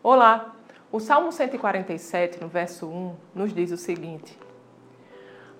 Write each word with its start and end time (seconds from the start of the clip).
Olá! 0.00 0.54
O 0.92 1.00
Salmo 1.00 1.32
147, 1.32 2.40
no 2.40 2.46
verso 2.46 2.86
1, 2.86 3.16
nos 3.34 3.52
diz 3.52 3.72
o 3.72 3.76
seguinte: 3.76 4.38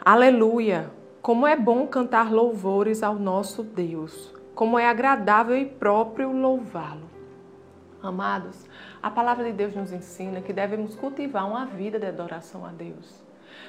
Aleluia! 0.00 0.92
Como 1.21 1.45
é 1.45 1.57
bom 1.57 1.89
cantar 1.89 2.33
louvores 2.33 3.03
ao 3.03 3.17
nosso 3.17 3.65
Deus, 3.65 4.33
como 4.55 4.79
é 4.79 4.87
agradável 4.87 5.57
e 5.57 5.67
próprio 5.67 6.31
louvá-lo. 6.31 7.11
Amados, 8.01 8.64
a 9.03 9.11
palavra 9.11 9.45
de 9.45 9.53
Deus 9.53 9.74
nos 9.74 9.93
ensina 9.93 10.41
que 10.41 10.52
devemos 10.52 10.95
cultivar 10.95 11.45
uma 11.45 11.66
vida 11.66 11.98
de 11.98 12.07
adoração 12.07 12.64
a 12.64 12.70
Deus. 12.70 13.20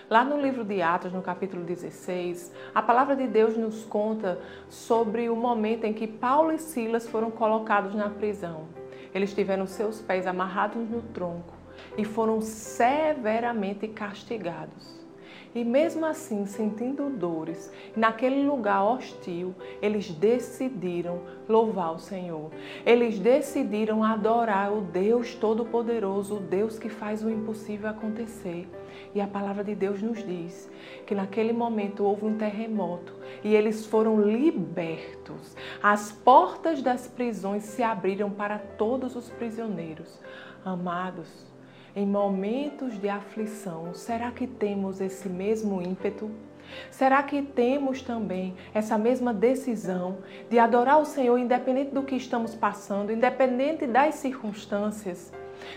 Lá 0.07 0.23
no 0.23 0.39
livro 0.39 0.63
de 0.63 0.83
Atos, 0.83 1.11
no 1.11 1.23
capítulo 1.23 1.63
16, 1.63 2.53
a 2.75 2.81
palavra 2.83 3.15
de 3.15 3.25
Deus 3.25 3.57
nos 3.57 3.83
conta 3.85 4.39
sobre 4.69 5.31
o 5.31 5.35
momento 5.35 5.85
em 5.85 5.93
que 5.93 6.05
Paulo 6.05 6.51
e 6.51 6.59
Silas 6.59 7.07
foram 7.07 7.31
colocados 7.31 7.95
na 7.95 8.07
prisão. 8.07 8.67
Eles 9.13 9.33
tiveram 9.33 9.65
seus 9.65 10.01
pés 10.01 10.27
amarrados 10.27 10.89
no 10.89 11.01
tronco 11.01 11.53
e 11.97 12.05
foram 12.05 12.41
severamente 12.41 13.87
castigados. 13.87 14.99
E 15.53 15.63
mesmo 15.63 16.05
assim, 16.05 16.45
sentindo 16.45 17.09
dores, 17.09 17.73
naquele 17.95 18.43
lugar 18.43 18.83
hostil, 18.83 19.55
eles 19.81 20.11
decidiram 20.11 21.21
louvar 21.47 21.95
o 21.95 21.99
Senhor. 21.99 22.51
Eles 22.85 23.17
decidiram 23.17 24.03
adorar 24.03 24.71
o 24.71 24.81
Deus 24.81 25.33
Todo-Poderoso, 25.33 26.35
o 26.35 26.39
Deus 26.39 26.77
que 26.77 26.87
faz 26.87 27.23
o 27.23 27.31
impossível 27.31 27.89
acontecer. 27.89 28.67
E 29.15 29.19
a 29.19 29.25
palavra 29.25 29.63
de 29.63 29.73
Deus 29.73 30.03
nos 30.03 30.23
diz 30.23 30.69
que 31.07 31.15
naquele 31.15 31.51
momento 31.51 32.03
houve 32.03 32.25
um 32.25 32.37
terremoto 32.37 33.18
e 33.43 33.55
eles 33.55 33.85
foram 33.85 34.21
libertos. 34.21 35.55
As 35.81 36.11
portas 36.11 36.81
das 36.81 37.07
prisões 37.07 37.63
se 37.63 37.83
abriram 37.83 38.29
para 38.29 38.57
todos 38.57 39.15
os 39.15 39.29
prisioneiros. 39.29 40.19
Amados, 40.63 41.47
em 41.95 42.05
momentos 42.05 42.99
de 42.99 43.09
aflição, 43.09 43.93
será 43.93 44.31
que 44.31 44.45
temos 44.45 45.01
esse 45.01 45.27
mesmo 45.27 45.81
ímpeto? 45.81 46.29
Será 46.91 47.23
que 47.23 47.41
temos 47.41 48.01
também 48.01 48.55
essa 48.73 48.97
mesma 48.97 49.33
decisão 49.33 50.19
de 50.49 50.59
adorar 50.59 50.99
o 50.99 51.05
Senhor 51.05 51.37
independente 51.37 51.91
do 51.91 52.03
que 52.03 52.15
estamos 52.15 52.53
passando, 52.53 53.11
independente 53.11 53.87
das 53.87 54.15
circunstâncias? 54.15 55.31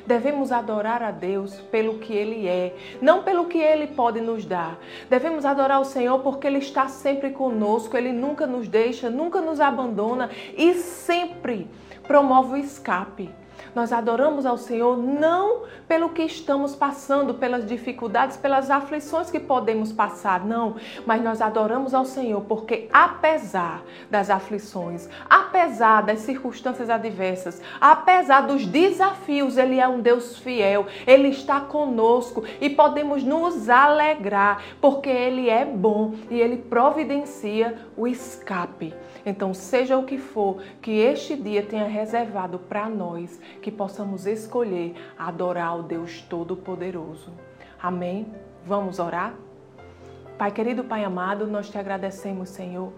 Devemos 0.07 0.53
adorar 0.53 1.03
a 1.03 1.11
Deus 1.11 1.55
pelo 1.71 1.99
que 1.99 2.13
Ele 2.13 2.47
é, 2.47 2.75
não 3.01 3.23
pelo 3.23 3.47
que 3.47 3.59
Ele 3.59 3.87
pode 3.87 4.21
nos 4.21 4.45
dar. 4.45 4.79
Devemos 5.09 5.45
adorar 5.45 5.81
o 5.81 5.85
Senhor 5.85 6.19
porque 6.21 6.47
Ele 6.47 6.59
está 6.59 6.89
sempre 6.89 7.31
conosco, 7.31 7.97
Ele 7.97 8.13
nunca 8.13 8.47
nos 8.47 8.69
deixa, 8.69 9.11
nunca 9.11 9.41
nos 9.41 9.61
abandona 9.61 10.31
e 10.57 10.75
sempre 10.75 11.69
promove 12.07 12.55
o 12.55 12.57
escape. 12.57 13.42
Nós 13.75 13.93
adoramos 13.93 14.45
ao 14.45 14.59
Senhor 14.59 14.97
não 14.97 15.63
pelo 15.89 16.11
que 16.11 16.23
estamos 16.23 16.75
passando, 16.75 17.35
pelas 17.35 17.67
dificuldades, 17.67 18.37
pelas 18.37 18.71
aflições 18.71 19.31
que 19.31 19.41
podemos 19.41 19.93
passar, 19.93 20.45
não, 20.45 20.77
mas 21.07 21.23
nós 21.23 21.41
adoramos 21.41 21.95
ao 21.95 22.05
Senhor 22.05 22.43
porque 22.43 22.89
apesar 22.93 23.83
das 24.11 24.31
aflições, 24.31 25.09
apesar 25.29 26.03
das 26.03 26.21
circunstâncias 26.21 26.91
adversas, 26.91 27.61
apesar 27.81 28.43
dos 28.43 28.67
desafios, 28.67 29.57
ele 29.57 29.79
é 29.79 29.89
um 29.89 30.01
Deus 30.01 30.39
fiel, 30.39 30.87
ele 31.07 31.29
está 31.29 31.61
conosco 31.61 32.45
e 32.61 32.71
podemos 32.71 33.23
nos 33.23 33.69
alegrar 33.69 34.63
porque 34.81 35.09
ele 35.09 35.49
é 35.49 35.65
bom 35.65 36.15
e 36.31 36.41
ele 36.41 36.57
providencia 36.57 37.77
o 37.97 38.07
escape. 38.07 38.95
Então, 39.25 39.55
seja 39.55 39.97
o 39.97 40.05
que 40.05 40.19
for 40.19 40.63
que 40.81 40.91
este 40.91 41.37
dia 41.37 41.63
tenha 41.63 41.87
reservado 41.87 42.59
para 42.59 42.89
nós, 42.89 43.41
que 43.61 43.71
possamos 43.71 44.27
escolher 44.27 44.95
adorar 45.19 45.79
o 45.79 45.83
Deus 45.83 46.21
Todo-Poderoso. 46.23 47.31
Amém? 47.81 48.27
Vamos 48.65 48.99
orar? 48.99 49.35
Pai 50.39 50.51
querido, 50.51 50.85
Pai 50.85 51.05
amado, 51.05 51.47
nós 51.47 51.71
te 51.71 51.79
agradecemos, 51.79 52.49
Senhor 52.49 52.93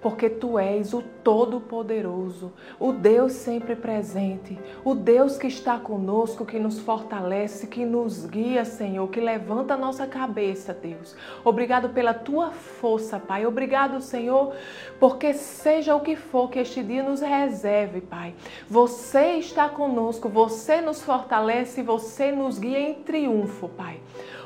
porque 0.00 0.28
tu 0.28 0.58
és 0.58 0.92
o 0.92 1.02
Todo-Poderoso, 1.02 2.52
o 2.78 2.92
Deus 2.92 3.32
sempre 3.32 3.74
presente, 3.74 4.58
o 4.84 4.94
Deus 4.94 5.36
que 5.36 5.46
está 5.46 5.78
conosco, 5.78 6.46
que 6.46 6.58
nos 6.58 6.78
fortalece, 6.78 7.66
que 7.66 7.84
nos 7.84 8.24
guia, 8.26 8.64
Senhor, 8.64 9.08
que 9.08 9.20
levanta 9.20 9.74
a 9.74 9.76
nossa 9.76 10.06
cabeça, 10.06 10.72
Deus. 10.72 11.16
Obrigado 11.44 11.88
pela 11.88 12.14
tua 12.14 12.50
força, 12.50 13.18
Pai. 13.18 13.46
Obrigado, 13.46 14.00
Senhor, 14.00 14.54
porque 15.00 15.32
seja 15.32 15.96
o 15.96 16.00
que 16.00 16.14
for 16.14 16.50
que 16.50 16.60
este 16.60 16.82
dia 16.82 17.02
nos 17.02 17.20
reserve, 17.20 18.00
Pai. 18.00 18.34
Você 18.68 19.38
está 19.38 19.68
conosco, 19.68 20.28
você 20.28 20.80
nos 20.80 21.02
fortalece, 21.02 21.82
você 21.82 22.30
nos 22.30 22.58
guia 22.58 22.78
em 22.78 22.94
triunfo, 22.94 23.68
Pai. 23.68 24.00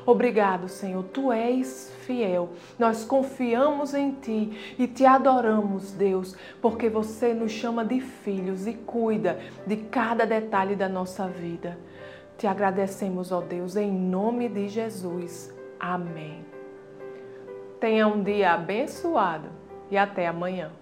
Obrigado, 0.07 0.69
Senhor. 0.69 1.05
Tu 1.13 1.31
és 1.31 1.93
fiel. 2.11 2.51
Nós 2.77 3.05
confiamos 3.05 3.95
em 3.95 4.11
Ti 4.11 4.75
e 4.77 4.89
te 4.89 5.07
adoramos, 5.07 5.93
Deus, 5.93 6.35
porque 6.61 6.89
você 6.89 7.33
nos 7.33 7.53
chama 7.53 7.85
de 7.85 8.01
filhos 8.01 8.67
e 8.67 8.75
cuida 8.75 9.39
de 9.65 9.77
cada 9.77 10.27
detalhe 10.27 10.75
da 10.75 10.89
nossa 10.89 11.29
vida. 11.29 11.79
Te 12.37 12.49
agradecemos, 12.49 13.31
ó 13.31 13.41
Deus, 13.41 13.77
em 13.77 13.93
nome 13.93 14.49
de 14.49 14.69
Jesus. 14.69 15.55
Amém. 15.79 16.45
Tenha 17.79 18.09
um 18.09 18.23
dia 18.23 18.55
abençoado 18.55 19.49
e 19.89 19.97
até 19.97 20.27
amanhã. 20.27 20.73